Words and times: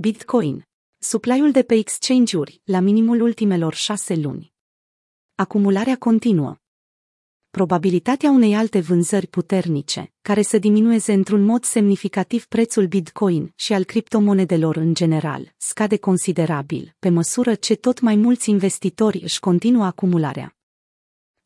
Bitcoin. 0.00 0.66
Supply-ul 0.98 1.50
de 1.50 1.62
pe 1.62 1.74
exchange-uri, 1.74 2.60
la 2.64 2.80
minimul 2.80 3.20
ultimelor 3.20 3.74
șase 3.74 4.14
luni. 4.14 4.52
Acumularea 5.34 5.96
continuă. 5.96 6.56
Probabilitatea 7.50 8.30
unei 8.30 8.54
alte 8.54 8.80
vânzări 8.80 9.26
puternice, 9.26 10.12
care 10.22 10.42
să 10.42 10.58
diminueze 10.58 11.12
într-un 11.12 11.44
mod 11.44 11.64
semnificativ 11.64 12.46
prețul 12.46 12.86
Bitcoin 12.86 13.52
și 13.54 13.72
al 13.72 13.84
criptomonedelor 13.84 14.76
în 14.76 14.94
general, 14.94 15.54
scade 15.56 15.96
considerabil, 15.96 16.96
pe 16.98 17.08
măsură 17.08 17.54
ce 17.54 17.74
tot 17.74 18.00
mai 18.00 18.16
mulți 18.16 18.50
investitori 18.50 19.20
își 19.22 19.40
continuă 19.40 19.84
acumularea. 19.84 20.57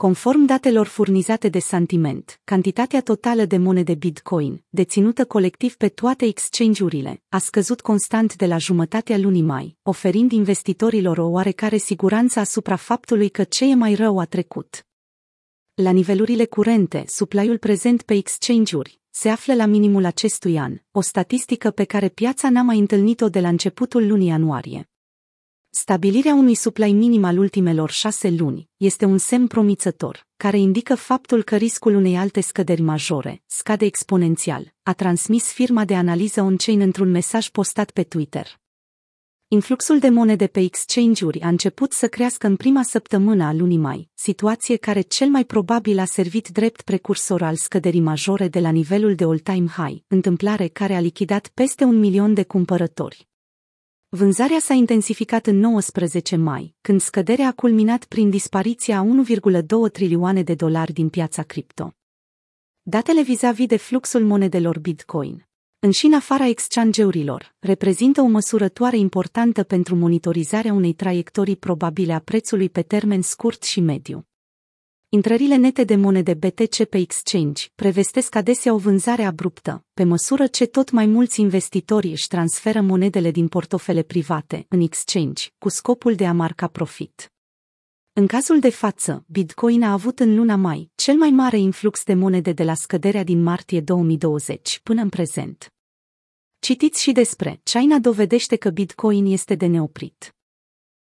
Conform 0.00 0.44
datelor 0.44 0.86
furnizate 0.86 1.48
de 1.48 1.58
Sentiment, 1.58 2.40
cantitatea 2.44 3.00
totală 3.00 3.44
de 3.44 3.56
monede 3.56 3.94
Bitcoin, 3.94 4.64
deținută 4.68 5.24
colectiv 5.24 5.76
pe 5.76 5.88
toate 5.88 6.24
exchange-urile, 6.24 7.22
a 7.28 7.38
scăzut 7.38 7.80
constant 7.80 8.36
de 8.36 8.46
la 8.46 8.58
jumătatea 8.58 9.18
lunii 9.18 9.42
mai, 9.42 9.76
oferind 9.82 10.32
investitorilor 10.32 11.18
o 11.18 11.26
oarecare 11.26 11.76
siguranță 11.76 12.38
asupra 12.38 12.76
faptului 12.76 13.28
că 13.28 13.44
ce 13.44 13.64
e 13.70 13.74
mai 13.74 13.94
rău 13.94 14.18
a 14.18 14.24
trecut. 14.24 14.86
La 15.74 15.90
nivelurile 15.90 16.44
curente, 16.44 17.04
supply-ul 17.06 17.58
prezent 17.58 18.02
pe 18.02 18.14
exchange-uri 18.14 19.00
se 19.10 19.28
află 19.28 19.54
la 19.54 19.66
minimul 19.66 20.04
acestui 20.04 20.58
an, 20.58 20.76
o 20.90 21.00
statistică 21.00 21.70
pe 21.70 21.84
care 21.84 22.08
piața 22.08 22.50
n-a 22.50 22.62
mai 22.62 22.78
întâlnit-o 22.78 23.28
de 23.28 23.40
la 23.40 23.48
începutul 23.48 24.06
lunii 24.06 24.28
ianuarie. 24.28 24.89
Stabilirea 25.72 26.34
unui 26.34 26.54
supply 26.54 26.92
minim 26.92 27.24
al 27.24 27.38
ultimelor 27.38 27.90
șase 27.90 28.30
luni 28.30 28.68
este 28.76 29.04
un 29.04 29.18
semn 29.18 29.46
promițător, 29.46 30.26
care 30.36 30.58
indică 30.58 30.94
faptul 30.94 31.42
că 31.42 31.56
riscul 31.56 31.94
unei 31.94 32.16
alte 32.16 32.40
scăderi 32.40 32.80
majore 32.80 33.42
scade 33.46 33.84
exponențial, 33.84 34.74
a 34.82 34.92
transmis 34.92 35.52
firma 35.52 35.84
de 35.84 35.94
analiză 35.94 36.42
on-chain 36.42 36.80
într-un 36.80 37.10
mesaj 37.10 37.48
postat 37.48 37.90
pe 37.90 38.02
Twitter. 38.02 38.60
Influxul 39.48 39.98
de 39.98 40.08
monede 40.08 40.46
pe 40.46 40.60
exchange-uri 40.60 41.40
a 41.40 41.48
început 41.48 41.92
să 41.92 42.08
crească 42.08 42.46
în 42.46 42.56
prima 42.56 42.82
săptămână 42.82 43.44
a 43.44 43.52
lunii 43.52 43.78
mai, 43.78 44.08
situație 44.14 44.76
care 44.76 45.00
cel 45.00 45.28
mai 45.28 45.44
probabil 45.44 45.98
a 45.98 46.04
servit 46.04 46.48
drept 46.48 46.82
precursor 46.82 47.42
al 47.42 47.56
scăderii 47.56 48.00
majore 48.00 48.48
de 48.48 48.60
la 48.60 48.70
nivelul 48.70 49.14
de 49.14 49.24
all-time 49.24 49.66
high, 49.66 50.02
întâmplare 50.08 50.68
care 50.68 50.94
a 50.94 51.00
lichidat 51.00 51.50
peste 51.54 51.84
un 51.84 51.98
milion 51.98 52.34
de 52.34 52.44
cumpărători. 52.44 53.29
Vânzarea 54.12 54.58
s-a 54.58 54.74
intensificat 54.74 55.46
în 55.46 55.58
19 55.58 56.36
mai, 56.36 56.74
când 56.80 57.00
scăderea 57.00 57.46
a 57.46 57.52
culminat 57.52 58.04
prin 58.04 58.30
dispariția 58.30 58.98
a 58.98 59.06
1,2 59.86 59.92
trilioane 59.92 60.42
de 60.42 60.54
dolari 60.54 60.92
din 60.92 61.08
piața 61.08 61.42
cripto. 61.42 61.94
Datele 62.82 63.22
vis-a-vis 63.22 63.66
de 63.66 63.76
fluxul 63.76 64.24
monedelor 64.24 64.78
Bitcoin, 64.78 65.48
în 65.78 65.90
și 65.90 66.06
în 66.06 66.12
afara 66.12 66.46
exchange-urilor, 66.46 67.54
reprezintă 67.58 68.20
o 68.20 68.26
măsurătoare 68.26 68.96
importantă 68.96 69.62
pentru 69.62 69.96
monitorizarea 69.96 70.72
unei 70.72 70.92
traiectorii 70.92 71.56
probabile 71.56 72.12
a 72.12 72.20
prețului 72.20 72.70
pe 72.70 72.82
termen 72.82 73.22
scurt 73.22 73.62
și 73.62 73.80
mediu. 73.80 74.29
Intrările 75.12 75.56
nete 75.56 75.84
de 75.84 75.96
monede 75.96 76.34
BTC 76.34 76.84
pe 76.84 76.98
exchange 76.98 77.64
prevestesc 77.74 78.34
adesea 78.34 78.74
o 78.74 78.76
vânzare 78.76 79.22
abruptă, 79.22 79.84
pe 79.94 80.04
măsură 80.04 80.46
ce 80.46 80.66
tot 80.66 80.90
mai 80.90 81.06
mulți 81.06 81.40
investitori 81.40 82.10
își 82.10 82.26
transferă 82.26 82.80
monedele 82.80 83.30
din 83.30 83.48
portofele 83.48 84.02
private 84.02 84.66
în 84.68 84.80
exchange, 84.80 85.48
cu 85.58 85.68
scopul 85.68 86.14
de 86.14 86.26
a 86.26 86.32
marca 86.32 86.66
profit. 86.66 87.32
În 88.12 88.26
cazul 88.26 88.58
de 88.58 88.70
față, 88.70 89.24
Bitcoin 89.26 89.82
a 89.82 89.92
avut 89.92 90.18
în 90.18 90.34
luna 90.34 90.56
mai 90.56 90.90
cel 90.94 91.14
mai 91.14 91.30
mare 91.30 91.58
influx 91.58 92.04
de 92.04 92.14
monede 92.14 92.52
de 92.52 92.64
la 92.64 92.74
scăderea 92.74 93.24
din 93.24 93.42
martie 93.42 93.80
2020 93.80 94.80
până 94.82 95.02
în 95.02 95.08
prezent. 95.08 95.72
Citiți 96.58 97.02
și 97.02 97.12
despre 97.12 97.60
China 97.62 97.98
dovedește 97.98 98.56
că 98.56 98.70
Bitcoin 98.70 99.26
este 99.26 99.54
de 99.54 99.66
neoprit. 99.66 100.34